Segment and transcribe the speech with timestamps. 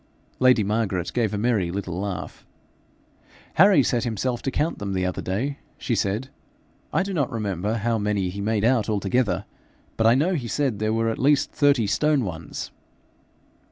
[0.39, 2.43] Lady Margaret gave a merry little laugh.
[3.53, 6.29] 'Harry set himself to count them the other day,' she said.
[6.91, 9.45] 'I do not remember how many he made out altogether,
[9.97, 12.71] but I know he said there were at least thirty stone ones.'